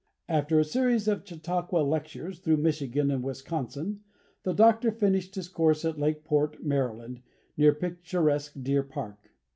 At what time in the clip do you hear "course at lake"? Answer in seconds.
5.47-6.23